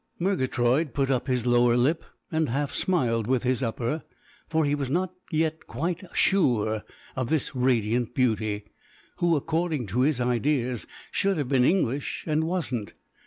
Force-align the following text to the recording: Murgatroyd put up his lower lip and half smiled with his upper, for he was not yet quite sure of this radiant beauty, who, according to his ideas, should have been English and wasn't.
Murgatroyd 0.17 0.95
put 0.95 1.11
up 1.11 1.27
his 1.27 1.45
lower 1.45 1.77
lip 1.77 2.03
and 2.31 2.49
half 2.49 2.73
smiled 2.73 3.27
with 3.27 3.43
his 3.43 3.61
upper, 3.61 4.01
for 4.49 4.65
he 4.65 4.73
was 4.73 4.89
not 4.89 5.13
yet 5.29 5.67
quite 5.67 6.01
sure 6.11 6.81
of 7.15 7.29
this 7.29 7.55
radiant 7.55 8.15
beauty, 8.15 8.63
who, 9.17 9.35
according 9.35 9.85
to 9.85 9.99
his 10.01 10.19
ideas, 10.19 10.87
should 11.11 11.37
have 11.37 11.49
been 11.49 11.63
English 11.63 12.23
and 12.25 12.45
wasn't. 12.45 12.95